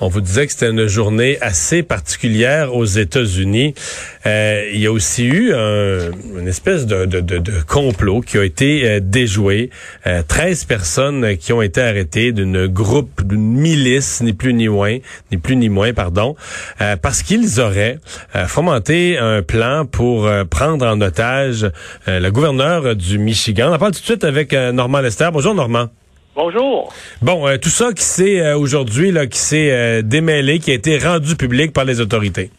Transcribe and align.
On 0.00 0.08
vous 0.08 0.20
disait 0.20 0.46
que 0.46 0.52
c'était 0.52 0.70
une 0.70 0.86
journée 0.88 1.38
assez 1.40 1.84
particulière 1.84 2.74
aux 2.74 2.84
États-Unis. 2.84 3.74
Euh, 4.26 4.68
il 4.72 4.80
y 4.80 4.86
a 4.86 4.92
aussi 4.92 5.24
eu 5.24 5.54
un, 5.54 6.10
une 6.36 6.48
espèce 6.48 6.84
de, 6.86 7.04
complot 7.68 8.20
qui 8.20 8.38
a 8.38 8.44
été 8.44 8.88
euh, 8.88 9.00
déjoué. 9.00 9.70
Euh, 10.06 10.22
13 10.26 10.64
personnes 10.64 11.36
qui 11.36 11.52
ont 11.52 11.62
été 11.62 11.80
arrêtées 11.80 12.32
d'une 12.32 12.66
groupe, 12.66 13.22
d'une 13.22 13.56
milice, 13.56 14.20
ni 14.20 14.32
plus 14.32 14.52
ni 14.52 14.68
moins, 14.68 14.98
ni 15.30 15.38
plus 15.38 15.54
ni 15.54 15.68
moins, 15.68 15.92
pardon, 15.92 16.34
euh, 16.80 16.96
parce 16.96 17.22
qu'ils 17.22 17.60
auraient 17.60 17.98
fomenté 18.46 19.16
un 19.18 19.42
plan 19.42 19.86
pour 19.86 20.28
prendre 20.50 20.86
en 20.86 21.00
otage 21.00 21.70
le 22.06 22.30
gouverneur 22.30 22.96
du 22.96 23.18
Michigan. 23.18 23.70
On 23.70 23.74
en 23.74 23.78
parle 23.78 23.92
tout 23.92 24.00
de 24.00 24.04
suite 24.04 24.24
avec 24.24 24.52
Normand 24.52 25.00
Lester. 25.00 25.28
Bonjour 25.32 25.54
Normand. 25.54 25.88
Bonjour. 26.34 26.92
Bon, 27.22 27.46
euh, 27.46 27.58
tout 27.58 27.68
ça 27.68 27.92
qui 27.92 28.02
s'est 28.02 28.40
euh, 28.40 28.58
aujourd'hui 28.58 29.12
là, 29.12 29.28
qui 29.28 29.38
s'est 29.38 29.70
euh, 29.70 30.02
démêlé, 30.02 30.58
qui 30.58 30.72
a 30.72 30.74
été 30.74 30.98
rendu 30.98 31.36
public 31.36 31.72
par 31.72 31.84
les 31.84 32.00
autorités. 32.00 32.50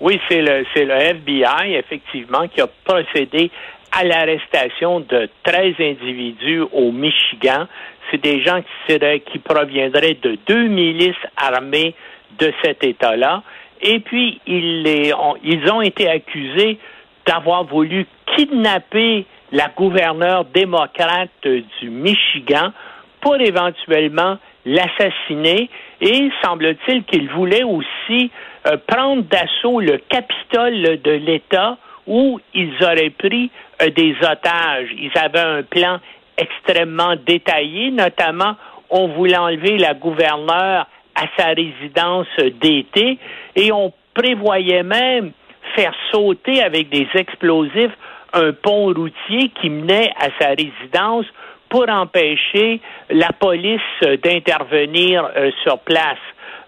Oui, 0.00 0.20
c'est 0.28 0.42
le 0.42 0.66
c'est 0.74 0.84
le 0.84 0.92
FBI 0.92 1.76
effectivement 1.76 2.46
qui 2.46 2.60
a 2.60 2.66
procédé 2.84 3.50
à 3.90 4.04
l'arrestation 4.04 5.00
de 5.00 5.30
13 5.44 5.74
individus 5.80 6.60
au 6.72 6.92
Michigan. 6.92 7.66
C'est 8.10 8.20
des 8.20 8.44
gens 8.44 8.60
qui 8.60 8.92
seraient 8.92 9.20
qui 9.20 9.38
proviendraient 9.38 10.18
de 10.22 10.36
deux 10.46 10.68
milices 10.68 11.14
armées 11.38 11.94
de 12.38 12.52
cet 12.62 12.84
État-là. 12.84 13.42
Et 13.80 14.00
puis 14.00 14.42
ils 14.46 14.82
les 14.82 15.14
ont, 15.14 15.36
ils 15.42 15.70
ont 15.70 15.80
été 15.80 16.06
accusés 16.06 16.78
d'avoir 17.26 17.64
voulu 17.64 18.06
kidnapper 18.36 19.24
la 19.52 19.68
gouverneure 19.74 20.44
démocrate 20.44 21.30
du 21.42 21.88
Michigan 21.88 22.72
pour 23.20 23.36
éventuellement 23.36 24.38
l'assassiner 24.64 25.70
et 26.00 26.30
semble-t-il 26.42 27.04
qu'il 27.04 27.28
voulait 27.30 27.62
aussi 27.62 28.30
euh, 28.66 28.76
prendre 28.86 29.22
d'assaut 29.22 29.80
le 29.80 29.98
Capitole 30.08 31.00
de 31.02 31.12
l'État 31.12 31.78
où 32.06 32.40
ils 32.54 32.74
auraient 32.82 33.10
pris 33.10 33.50
euh, 33.82 33.90
des 33.90 34.16
otages. 34.22 34.88
Ils 34.98 35.12
avaient 35.16 35.38
un 35.38 35.62
plan 35.62 35.98
extrêmement 36.36 37.14
détaillé, 37.16 37.90
notamment 37.90 38.56
on 38.90 39.08
voulait 39.08 39.36
enlever 39.36 39.78
la 39.78 39.94
gouverneure 39.94 40.86
à 41.14 41.24
sa 41.36 41.48
résidence 41.48 42.26
d'été 42.60 43.18
et 43.54 43.72
on 43.72 43.92
prévoyait 44.14 44.82
même 44.82 45.32
faire 45.74 45.94
sauter 46.12 46.62
avec 46.62 46.88
des 46.90 47.08
explosifs 47.14 47.92
un 48.32 48.52
pont 48.52 48.92
routier 48.92 49.50
qui 49.60 49.70
menait 49.70 50.12
à 50.18 50.28
sa 50.38 50.48
résidence 50.50 51.26
pour 51.68 51.88
empêcher 51.88 52.80
la 53.10 53.32
police 53.32 53.80
d'intervenir 54.22 55.28
euh, 55.36 55.50
sur 55.62 55.78
place. 55.80 56.18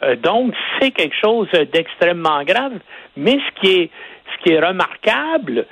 Euh, 0.02 0.16
donc, 0.16 0.54
c'est 0.78 0.90
quelque 0.90 1.16
chose 1.16 1.48
d'extrêmement 1.72 2.42
grave. 2.44 2.78
Mais 3.16 3.38
ce 3.38 3.60
qui 3.60 3.80
est, 3.80 3.90
ce 4.32 4.44
qui 4.44 4.52
est 4.54 4.60
remarquable, 4.60 5.66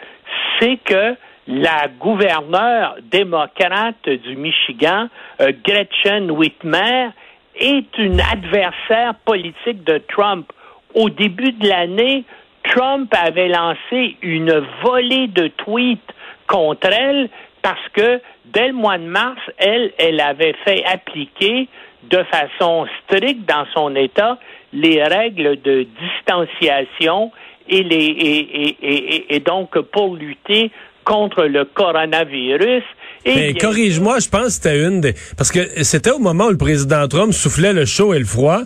c'est 0.58 0.78
que 0.84 1.16
la 1.48 1.86
gouverneure 2.00 2.96
démocrate 3.02 4.08
du 4.08 4.36
Michigan, 4.36 5.08
euh, 5.40 5.52
Gretchen 5.64 6.30
Whitmer, 6.30 7.10
est 7.58 7.98
une 7.98 8.20
adversaire 8.20 9.14
politique 9.24 9.84
de 9.84 9.98
Trump. 10.08 10.52
Au 10.94 11.08
début 11.08 11.52
de 11.52 11.68
l'année, 11.68 12.24
Trump 12.64 13.12
avait 13.16 13.48
lancé 13.48 14.16
une 14.22 14.62
volée 14.82 15.28
de 15.28 15.48
tweets 15.48 16.00
contre 16.48 16.88
elle 16.92 17.28
parce 17.66 17.88
que 17.94 18.20
dès 18.54 18.68
le 18.68 18.74
mois 18.74 18.96
de 18.96 19.08
mars, 19.08 19.40
elle, 19.58 19.90
elle 19.98 20.20
avait 20.20 20.54
fait 20.64 20.84
appliquer 20.84 21.66
de 22.08 22.22
façon 22.30 22.86
stricte 23.02 23.44
dans 23.48 23.66
son 23.74 23.96
État 23.96 24.38
les 24.72 25.02
règles 25.02 25.60
de 25.62 25.84
distanciation 26.00 27.32
et, 27.68 27.82
les, 27.82 27.96
et, 27.96 28.76
et, 28.82 29.34
et 29.34 29.40
donc 29.40 29.76
pour 29.80 30.14
lutter 30.14 30.70
contre 31.02 31.42
le 31.42 31.64
coronavirus. 31.64 32.84
Mais 33.26 33.54
corrige-moi, 33.54 34.20
je 34.20 34.28
pense 34.28 34.44
que 34.44 34.50
c'était 34.50 34.84
une 34.86 35.00
des... 35.00 35.14
Parce 35.36 35.50
que 35.50 35.82
c'était 35.82 36.12
au 36.12 36.20
moment 36.20 36.44
où 36.44 36.50
le 36.50 36.58
président 36.58 37.08
Trump 37.08 37.32
soufflait 37.32 37.72
le 37.72 37.84
chaud 37.84 38.14
et 38.14 38.20
le 38.20 38.24
froid. 38.26 38.60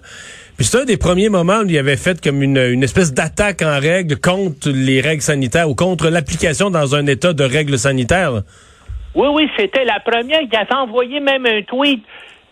Puis 0.59 0.67
c'est 0.67 0.77
un 0.77 0.85
des 0.85 0.99
premiers 0.99 1.31
moments 1.31 1.61
où 1.61 1.67
il 1.67 1.79
avait 1.79 1.97
fait 1.97 2.23
comme 2.23 2.43
une, 2.43 2.59
une 2.59 2.83
espèce 2.83 3.15
d'attaque 3.15 3.63
en 3.63 3.81
règle 3.81 4.21
contre 4.21 4.69
les 4.69 5.01
règles 5.01 5.23
sanitaires 5.23 5.71
ou 5.71 5.75
contre 5.75 6.11
l'application 6.11 6.69
dans 6.69 6.95
un 6.95 7.07
état 7.07 7.33
de 7.33 7.45
règles 7.45 7.79
sanitaires. 7.79 8.43
Oui, 9.15 9.29
oui, 9.33 9.51
c'était 9.57 9.85
la 9.85 10.01
première. 10.01 10.41
Il 10.43 10.57
avait 10.57 10.75
envoyé 10.75 11.21
même 11.21 11.47
un 11.47 11.63
tweet. 11.63 12.05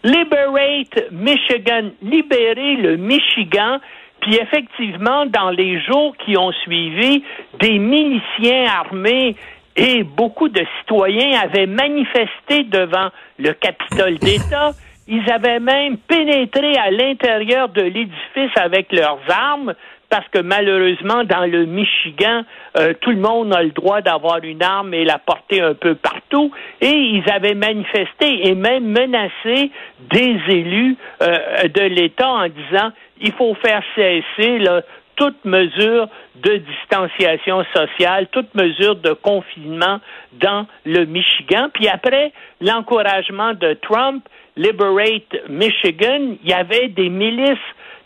Liberate 0.05 1.11
Michigan, 1.11 1.91
libérer 2.03 2.77
le 2.77 2.97
Michigan. 2.97 3.79
Puis 4.21 4.37
effectivement, 4.37 5.27
dans 5.27 5.51
les 5.51 5.81
jours 5.83 6.17
qui 6.25 6.37
ont 6.37 6.53
suivi, 6.53 7.23
des 7.61 7.79
miliciens 7.79 8.67
armés 8.67 9.37
et 9.77 10.03
beaucoup 10.03 10.49
de 10.49 10.65
citoyens 10.81 11.41
avaient 11.41 11.67
manifesté 11.67 12.65
devant 12.65 13.11
le 13.39 13.53
Capitole 13.53 14.19
d'État. 14.21 14.73
Ils 15.07 15.31
avaient 15.31 15.61
même 15.61 15.97
pénétré 15.99 16.77
à 16.77 16.91
l'intérieur 16.91 17.69
de 17.69 17.83
l'édifice 17.83 18.57
avec 18.57 18.93
leurs 18.93 19.21
armes 19.29 19.75
parce 20.11 20.27
que 20.29 20.39
malheureusement, 20.39 21.25
dans 21.25 21.45
le 21.45 21.67
Michigan, 21.67 22.43
euh, 22.79 22.95
tout 23.01 23.11
le 23.11 23.19
monde 23.19 23.55
a 23.55 23.63
le 23.63 23.71
droit 23.71 24.01
d'avoir 24.01 24.43
une 24.43 24.63
arme 24.63 24.95
et 24.95 25.05
la 25.05 25.19
porter 25.19 25.61
un 25.61 25.75
peu 25.75 25.95
partout. 25.95 26.51
Et 26.81 26.91
ils 26.91 27.25
avaient 27.31 27.55
manifesté 27.55 28.49
et 28.49 28.55
même 28.55 28.87
menacé 28.87 29.71
des 30.11 30.39
élus 30.49 30.97
euh, 31.23 31.69
de 31.69 31.83
l'État 31.83 32.29
en 32.29 32.49
disant 32.49 32.91
il 33.21 33.33
faut 33.33 33.55
faire 33.55 33.83
cesser 33.95 34.59
là, 34.59 34.83
toute 35.17 35.45
mesure 35.45 36.09
de 36.37 36.57
distanciation 36.57 37.65
sociale, 37.75 38.29
toute 38.31 38.55
mesure 38.55 38.97
de 38.97 39.13
confinement 39.13 40.01
dans 40.41 40.67
le 40.87 41.05
Michigan. 41.05 41.69
Puis 41.75 41.89
après 41.89 42.33
l'encouragement 42.61 43.53
de 43.55 43.75
Trump, 43.75 44.25
Liberate 44.57 45.49
Michigan, 45.49 46.37
il 46.43 46.49
y 46.49 46.53
avait 46.53 46.89
des 46.89 47.09
milices 47.09 47.59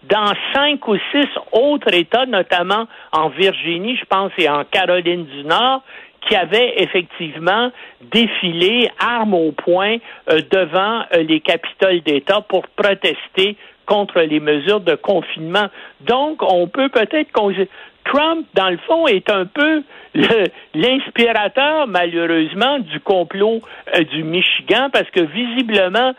dans 0.04 0.32
cinq 0.52 0.86
ou 0.88 0.96
six 1.12 1.28
autres 1.52 1.94
États, 1.94 2.26
notamment 2.26 2.86
en 3.12 3.28
Virginie, 3.28 3.96
je 3.96 4.04
pense, 4.04 4.32
et 4.38 4.48
en 4.48 4.64
Caroline 4.64 5.24
du 5.24 5.44
Nord, 5.44 5.82
qui 6.26 6.36
avaient 6.36 6.74
effectivement 6.76 7.70
défilé 8.00 8.88
armes 8.98 9.34
au 9.34 9.52
poing 9.52 9.96
euh, 10.30 10.40
devant 10.50 11.02
euh, 11.12 11.22
les 11.22 11.40
capitoles 11.40 12.00
d'État 12.02 12.40
pour 12.42 12.66
protester 12.68 13.56
contre 13.86 14.20
les 14.20 14.38
mesures 14.38 14.80
de 14.80 14.94
confinement. 14.94 15.66
Donc, 16.00 16.42
on 16.42 16.68
peut 16.68 16.88
peut-être 16.88 17.32
Trump, 18.04 18.46
dans 18.54 18.70
le 18.70 18.78
fond, 18.78 19.06
est 19.06 19.30
un 19.30 19.46
peu 19.46 19.82
l'inspirateur, 20.74 21.86
malheureusement, 21.86 22.78
du 22.80 23.00
complot 23.00 23.60
euh, 23.94 24.04
du 24.04 24.22
Michigan, 24.22 24.88
parce 24.92 25.10
que 25.10 25.20
visiblement, 25.20 26.12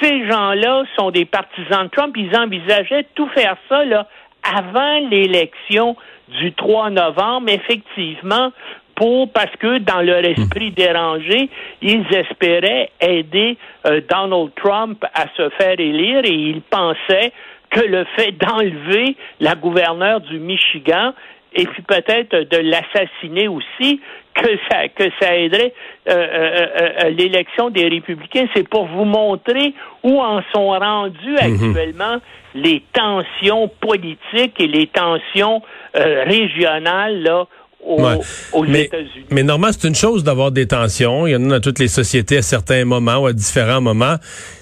ces 0.00 0.26
gens-là 0.28 0.84
sont 0.98 1.10
des 1.10 1.24
partisans 1.24 1.84
de 1.84 1.90
Trump. 1.90 2.14
Ils 2.16 2.36
envisageaient 2.36 3.06
tout 3.14 3.28
faire 3.28 3.56
ça 3.68 3.84
là, 3.84 4.06
avant 4.42 4.98
l'élection 5.10 5.96
du 6.28 6.52
3 6.52 6.90
novembre, 6.90 7.48
effectivement, 7.50 8.52
pour 8.94 9.30
parce 9.30 9.54
que 9.56 9.78
dans 9.78 10.00
leur 10.00 10.24
esprit 10.24 10.70
dérangé, 10.70 11.48
ils 11.82 12.06
espéraient 12.12 12.90
aider 13.00 13.56
euh, 13.86 14.00
Donald 14.08 14.50
Trump 14.56 15.04
à 15.14 15.26
se 15.36 15.48
faire 15.50 15.78
élire 15.78 16.24
et 16.24 16.32
ils 16.32 16.62
pensaient 16.62 17.32
que 17.70 17.80
le 17.80 18.04
fait 18.16 18.32
d'enlever 18.32 19.16
la 19.40 19.54
gouverneure 19.54 20.20
du 20.20 20.38
Michigan 20.38 21.12
et 21.56 21.66
puis 21.66 21.82
peut-être 21.82 22.36
de 22.36 22.58
l'assassiner 22.58 23.48
aussi, 23.48 24.00
que 24.34 24.48
ça, 24.70 24.88
que 24.88 25.04
ça 25.20 25.34
aiderait 25.34 25.72
euh, 26.08 26.12
euh, 26.12 26.66
euh, 26.80 27.10
l'élection 27.10 27.70
des 27.70 27.88
républicains. 27.88 28.46
C'est 28.54 28.68
pour 28.68 28.86
vous 28.86 29.04
montrer 29.04 29.74
où 30.02 30.20
en 30.20 30.42
sont 30.54 30.68
rendus 30.68 31.36
mhm. 31.42 31.54
actuellement 31.54 32.18
les 32.54 32.82
tensions 32.92 33.68
politiques 33.80 34.58
et 34.58 34.66
les 34.66 34.86
tensions 34.86 35.62
régionales 35.94 37.22
là, 37.22 37.46
aux, 37.82 38.64
États-Unis. 38.64 39.26
Mais 39.30 39.42
normalement, 39.42 39.72
c'est 39.78 39.88
une 39.88 39.94
chose 39.94 40.24
d'avoir 40.24 40.52
des 40.52 40.66
tensions. 40.66 41.26
Il 41.26 41.32
y 41.32 41.36
en 41.36 41.44
a 41.50 41.54
dans 41.54 41.60
toutes 41.60 41.78
les 41.78 41.88
sociétés 41.88 42.38
à 42.38 42.42
certains 42.42 42.84
moments 42.84 43.18
ou 43.18 43.26
à 43.26 43.32
différents 43.32 43.80
moments. 43.80 44.16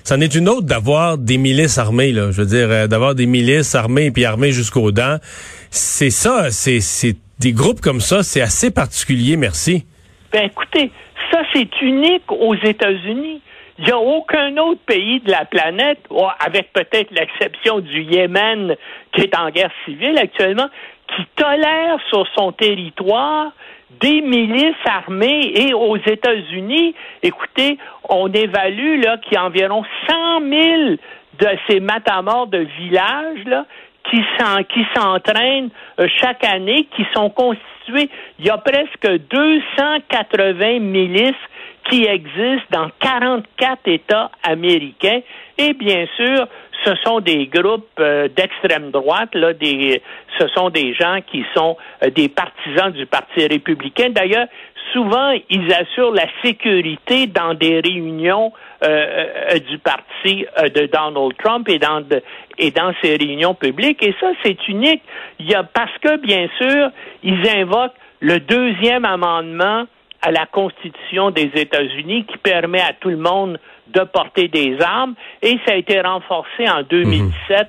C'en 0.04 0.20
est 0.20 0.34
une 0.34 0.48
autre 0.48 0.66
d'avoir 0.66 1.18
des 1.18 1.38
milices 1.38 1.78
armées, 1.78 2.12
là. 2.12 2.30
Je 2.30 2.42
veux 2.42 2.46
dire, 2.46 2.88
d'avoir 2.88 3.14
des 3.14 3.26
milices 3.26 3.74
armées 3.74 4.06
et 4.06 4.10
puis 4.10 4.24
armées 4.24 4.52
jusqu'aux 4.52 4.92
dents. 4.92 5.18
C'est 5.76 6.10
ça, 6.10 6.52
c'est 6.52 7.16
des 7.40 7.52
groupes 7.52 7.80
comme 7.80 7.98
ça, 7.98 8.22
c'est 8.22 8.40
assez 8.40 8.72
particulier, 8.72 9.36
merci. 9.36 9.84
Ben 10.32 10.44
écoutez, 10.44 10.92
ça 11.32 11.40
c'est 11.52 11.68
unique 11.82 12.30
aux 12.30 12.54
États-Unis. 12.54 13.42
Il 13.80 13.84
n'y 13.86 13.90
a 13.90 13.98
aucun 13.98 14.56
autre 14.58 14.82
pays 14.86 15.18
de 15.18 15.32
la 15.32 15.44
planète, 15.44 15.98
avec 16.38 16.72
peut-être 16.72 17.10
l'exception 17.10 17.80
du 17.80 18.02
Yémen 18.02 18.76
qui 19.12 19.22
est 19.22 19.36
en 19.36 19.50
guerre 19.50 19.72
civile 19.84 20.16
actuellement, 20.16 20.68
qui 21.08 21.24
tolère 21.34 21.98
sur 22.08 22.24
son 22.36 22.52
territoire 22.52 23.50
des 24.00 24.20
milices 24.20 24.74
armées 24.86 25.52
et 25.56 25.74
aux 25.74 25.96
États-Unis, 25.96 26.94
écoutez, 27.24 27.78
on 28.08 28.32
évalue 28.32 29.00
qu'il 29.22 29.32
y 29.32 29.36
a 29.36 29.44
environ 29.44 29.82
100 30.08 30.40
000 30.40 30.96
de 31.40 31.48
ces 31.68 31.80
matamors 31.80 32.46
de 32.46 32.58
villages 32.78 33.66
qui 34.10 34.86
s'entraînent 34.94 35.70
euh, 35.98 36.06
chaque 36.20 36.44
année, 36.44 36.88
qui 36.96 37.06
sont 37.14 37.30
constitués. 37.30 38.10
Il 38.38 38.46
y 38.46 38.50
a 38.50 38.58
presque 38.58 39.08
280 39.30 40.80
milices 40.80 41.32
qui 41.88 42.04
existent 42.04 42.66
dans 42.70 42.90
44 43.00 43.80
États 43.86 44.30
américains. 44.42 45.20
Et 45.58 45.74
bien 45.74 46.06
sûr, 46.16 46.46
ce 46.84 46.94
sont 47.04 47.20
des 47.20 47.46
groupes 47.46 47.88
euh, 47.98 48.28
d'extrême 48.28 48.90
droite, 48.90 49.34
là, 49.34 49.52
ce 50.38 50.48
sont 50.48 50.70
des 50.70 50.94
gens 50.94 51.18
qui 51.30 51.44
sont 51.54 51.76
euh, 52.02 52.10
des 52.10 52.28
partisans 52.28 52.92
du 52.92 53.06
Parti 53.06 53.46
républicain. 53.46 54.10
D'ailleurs, 54.10 54.46
souvent, 54.92 55.32
ils 55.50 55.72
assurent 55.72 56.12
la 56.12 56.26
sécurité 56.42 57.26
dans 57.26 57.54
des 57.54 57.80
réunions 57.80 58.52
euh, 58.84 59.58
du 59.68 59.78
parti 59.78 60.46
de 60.74 60.86
Donald 60.86 61.32
Trump 61.42 61.68
et 61.68 61.78
dans, 61.78 62.92
ses 63.02 63.16
réunions 63.16 63.54
publiques. 63.54 64.02
Et 64.02 64.14
ça, 64.20 64.32
c'est 64.44 64.68
unique. 64.68 65.02
Parce 65.72 65.96
que, 66.02 66.16
bien 66.18 66.48
sûr, 66.60 66.90
ils 67.22 67.48
invoquent 67.48 67.96
le 68.20 68.40
deuxième 68.40 69.04
amendement 69.04 69.86
à 70.24 70.30
la 70.30 70.46
Constitution 70.46 71.30
des 71.30 71.50
États-Unis 71.54 72.24
qui 72.24 72.38
permet 72.38 72.80
à 72.80 72.94
tout 72.98 73.10
le 73.10 73.18
monde 73.18 73.58
de 73.88 74.00
porter 74.00 74.48
des 74.48 74.78
armes 74.80 75.14
et 75.42 75.58
ça 75.66 75.74
a 75.74 75.76
été 75.76 76.00
renforcé 76.00 76.66
en 76.66 76.82
2017 76.82 77.30
mhm. 77.50 77.66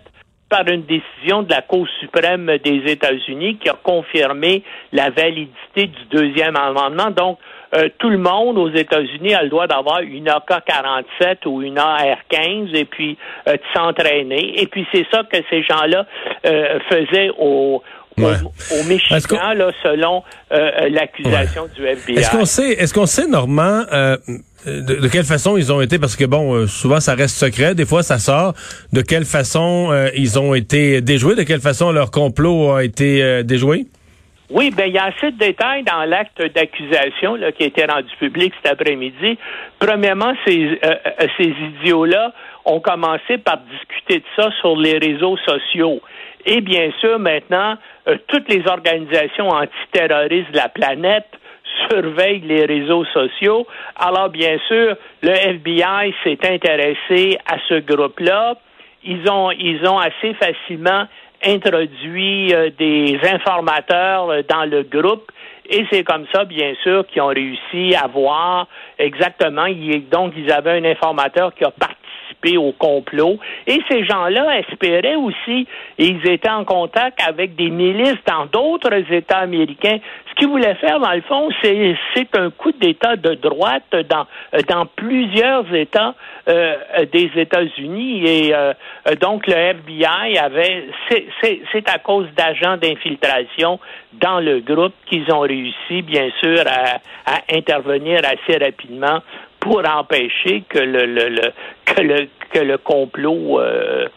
par 0.49 0.65
une 0.69 0.83
décision 0.83 1.43
de 1.43 1.51
la 1.51 1.61
Cour 1.61 1.85
suprême 1.99 2.49
des 2.63 2.83
États-Unis 2.89 3.57
qui 3.57 3.67
a 3.67 3.73
confirmé 3.73 4.63
la 4.93 5.09
validité 5.09 5.87
du 5.87 6.05
deuxième 6.09 6.55
amendement. 6.55 7.11
Donc, 7.11 7.39
euh, 7.75 7.89
tout 7.97 8.09
le 8.09 8.17
monde 8.17 8.57
aux 8.57 8.69
États-Unis 8.69 9.33
a 9.33 9.43
le 9.43 9.49
droit 9.49 9.67
d'avoir 9.67 9.99
une 9.99 10.29
AK-47 10.29 11.45
ou 11.45 11.61
une 11.61 11.77
AR-15 11.77 12.73
et 12.73 12.85
puis 12.85 13.17
euh, 13.47 13.53
de 13.53 13.61
s'entraîner. 13.73 14.61
Et 14.61 14.67
puis 14.67 14.87
c'est 14.93 15.05
ça 15.11 15.23
que 15.23 15.37
ces 15.49 15.61
gens-là 15.63 16.05
euh, 16.45 16.79
faisaient 16.89 17.31
au, 17.37 17.83
au, 18.17 18.83
Michigan, 18.87 19.53
là, 19.55 19.71
selon 19.83 20.23
l'accusation 20.89 21.67
du 21.75 21.85
FBI. 21.85 22.19
Est-ce 22.19 22.31
qu'on 22.31 22.45
sait, 22.45 22.71
est-ce 22.71 22.93
qu'on 22.93 23.05
sait, 23.05 23.27
Normand, 23.27 23.83
de, 24.65 25.07
quelle 25.07 25.25
façon 25.25 25.57
ils 25.57 25.71
ont 25.71 25.81
été, 25.81 25.99
parce 25.99 26.15
que 26.15 26.25
bon, 26.25 26.67
souvent 26.67 26.99
ça 26.99 27.15
reste 27.15 27.35
secret, 27.35 27.75
des 27.75 27.85
fois 27.85 28.03
ça 28.03 28.19
sort, 28.19 28.53
de 28.93 29.01
quelle 29.01 29.25
façon 29.25 29.91
ils 30.15 30.39
ont 30.39 30.53
été 30.53 31.01
déjoués, 31.01 31.35
de 31.35 31.43
quelle 31.43 31.61
façon 31.61 31.91
leur 31.91 32.11
complot 32.11 32.73
a 32.73 32.83
été 32.83 33.43
déjoué? 33.43 33.85
Oui, 34.51 34.69
ben 34.69 34.85
il 34.87 34.93
y 34.93 34.97
a 34.99 35.05
assez 35.05 35.31
de 35.31 35.37
détails 35.37 35.83
dans 35.83 36.03
l'acte 36.05 36.39
d'accusation 36.39 37.35
qui 37.57 37.63
a 37.63 37.65
été 37.65 37.85
rendu 37.85 38.09
public 38.19 38.53
cet 38.61 38.73
après-midi. 38.73 39.39
Premièrement, 39.79 40.33
ces, 40.45 40.79
euh, 40.83 40.95
euh, 41.05 41.27
ces 41.37 41.47
idiots-là 41.47 42.31
ont 42.65 42.79
commencé 42.79 43.39
par 43.39 43.57
discuter 43.57 44.19
de 44.19 44.25
ça 44.35 44.51
sur 44.59 44.77
les 44.77 44.99
réseaux 44.99 45.37
sociaux. 45.37 45.99
Et 46.45 46.61
bien 46.61 46.91
sûr, 46.99 47.17
maintenant, 47.17 47.75
euh, 48.07 48.17
toutes 48.27 48.47
les 48.49 48.67
organisations 48.67 49.49
antiterroristes 49.49 50.51
de 50.51 50.57
la 50.57 50.69
planète 50.69 51.27
surveillent 51.89 52.41
les 52.41 52.65
réseaux 52.65 53.05
sociaux. 53.05 53.65
Alors, 53.95 54.29
bien 54.29 54.59
sûr, 54.67 54.95
le 55.23 55.31
FBI 55.31 56.13
s'est 56.23 56.37
intéressé 56.47 57.39
à 57.47 57.57
ce 57.67 57.79
groupe-là. 57.79 58.57
Ils 59.03 59.27
ont, 59.29 59.49
ils 59.51 59.87
ont 59.87 59.97
assez 59.97 60.35
facilement 60.35 61.05
introduit 61.43 62.53
euh, 62.53 62.69
des 62.77 63.19
informateurs 63.23 64.29
euh, 64.29 64.41
dans 64.47 64.65
le 64.65 64.83
groupe 64.83 65.31
et 65.69 65.85
c'est 65.91 66.03
comme 66.03 66.25
ça, 66.31 66.45
bien 66.45 66.73
sûr, 66.83 67.07
qu'ils 67.07 67.21
ont 67.21 67.27
réussi 67.27 67.95
à 67.95 68.07
voir 68.07 68.67
exactement. 68.99 69.65
Donc, 70.11 70.33
ils 70.37 70.51
avaient 70.51 70.79
un 70.79 70.85
informateur 70.85 71.53
qui 71.55 71.63
a 71.63 71.71
participé 71.71 72.04
au 72.57 72.71
complot. 72.73 73.39
Et 73.65 73.79
ces 73.89 74.05
gens-là 74.05 74.59
espéraient 74.59 75.15
aussi, 75.15 75.67
et 75.97 76.05
ils 76.05 76.27
étaient 76.27 76.49
en 76.49 76.63
contact 76.63 77.19
avec 77.27 77.55
des 77.55 77.69
milices 77.69 78.23
dans 78.27 78.45
d'autres 78.45 79.11
États 79.11 79.39
américains. 79.39 79.97
Ce 80.29 80.35
qu'ils 80.35 80.49
voulaient 80.49 80.75
faire, 80.75 80.99
dans 80.99 81.13
le 81.13 81.21
fond, 81.21 81.49
c'est, 81.63 81.95
un 82.37 82.49
coup 82.49 82.71
d'État 82.73 83.15
de 83.15 83.35
droite 83.35 83.95
dans, 84.09 84.27
dans 84.67 84.85
plusieurs 84.85 85.73
États 85.73 86.13
euh, 86.47 86.75
des 87.11 87.31
États-Unis. 87.35 88.23
Et 88.25 88.53
euh, 88.53 88.73
donc, 89.19 89.47
le 89.47 89.53
FBI 89.53 90.37
avait, 90.37 90.85
c'est, 91.41 91.89
à 91.89 91.99
cause 91.99 92.27
d'agents 92.35 92.77
d'infiltration 92.77 93.79
dans 94.13 94.39
le 94.39 94.59
groupe 94.59 94.93
qu'ils 95.07 95.31
ont 95.31 95.39
réussi, 95.39 96.01
bien 96.03 96.29
sûr, 96.39 96.63
à, 96.67 97.39
intervenir 97.51 98.21
assez 98.23 98.57
rapidement 98.63 99.19
pour 99.65 99.81
empêcher 99.89 100.63
que 100.69 100.77
le, 100.77 101.05
le, 101.07 101.51
que 101.85 102.01
le 102.01 102.27
que 102.53 102.59
le 102.59 102.77
complot 102.77 103.59
euh, 103.59 104.07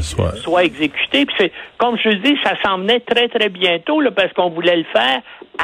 soit. 0.00 0.64
exécuté. 0.64 1.26
Puis 1.26 1.52
comme 1.76 1.96
je 2.02 2.08
dis, 2.08 2.36
ça 2.42 2.54
s'en 2.64 2.78
venait 2.78 3.00
très 3.00 3.28
très 3.28 3.50
bientôt 3.50 4.00
là, 4.00 4.10
parce 4.10 4.32
qu'on 4.32 4.48
voulait 4.48 4.78
le 4.78 4.84
faire 4.84 5.20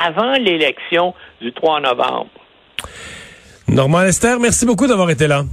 avant 0.07 0.35
l'élection 0.35 1.15
du 1.41 1.53
3 1.53 1.81
novembre. 1.81 2.29
Normand 3.67 4.03
Lester, 4.03 4.37
merci 4.39 4.67
beaucoup 4.67 4.87
d'avoir 4.87 5.09
été 5.09 5.27
là. 5.27 5.45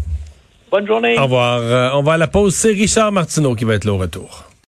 Bonne 0.70 0.86
journée. 0.86 1.18
Au 1.18 1.24
revoir. 1.24 1.60
Euh, 1.62 1.90
on 1.94 2.04
va 2.04 2.14
à 2.14 2.18
la 2.18 2.28
pause. 2.28 2.54
C'est 2.54 2.74
Richard 2.74 3.14
Martineau 3.14 3.56
qui 3.56 3.64
va 3.64 3.76
être 3.76 3.86
là 3.86 3.94
au 3.94 3.98
retour. 3.98 4.49